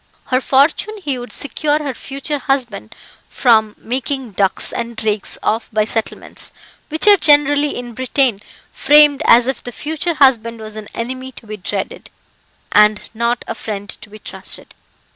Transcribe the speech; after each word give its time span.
Her 0.25 0.41
fortune 0.41 0.97
he 0.97 1.19
would 1.19 1.31
secure 1.31 1.77
her 1.77 1.93
future 1.93 2.39
husband 2.39 2.95
from 3.29 3.75
making 3.77 4.31
ducks 4.31 4.73
and 4.73 4.97
drakes 4.97 5.35
of 5.43 5.69
by 5.71 5.85
settlements, 5.85 6.51
which 6.89 7.05
are 7.07 7.17
generally 7.17 7.77
in 7.77 7.93
Britain 7.93 8.41
framed 8.71 9.21
as 9.25 9.45
if 9.45 9.61
the 9.63 9.71
future 9.71 10.15
husband 10.15 10.59
was 10.59 10.75
an 10.75 10.87
enemy 10.95 11.31
to 11.33 11.45
be 11.45 11.55
dreaded, 11.57 12.09
and 12.71 12.99
not 13.13 13.45
a 13.47 13.53
friend 13.53 13.89
to 14.01 14.09
be 14.09 14.17
trusted. 14.17 14.73